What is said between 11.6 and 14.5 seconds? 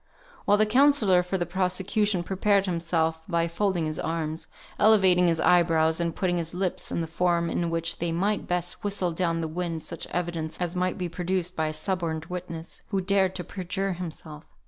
a suborned witness, who dared to perjure himself.